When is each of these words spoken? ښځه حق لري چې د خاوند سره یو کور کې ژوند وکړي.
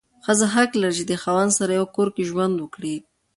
ښځه 0.25 0.45
حق 0.53 0.71
لري 0.81 0.93
چې 0.97 1.03
د 1.07 1.11
خاوند 1.21 1.51
سره 1.59 1.71
یو 1.79 1.85
کور 1.95 2.07
کې 2.15 2.27
ژوند 2.29 2.55
وکړي. 2.59 2.95